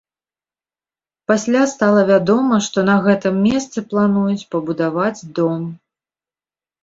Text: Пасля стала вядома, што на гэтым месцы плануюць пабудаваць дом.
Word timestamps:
Пасля 1.31 1.61
стала 1.73 2.01
вядома, 2.11 2.55
што 2.67 2.83
на 2.89 2.95
гэтым 3.07 3.37
месцы 3.47 3.83
плануюць 3.91 4.47
пабудаваць 4.55 5.27
дом. 5.41 5.61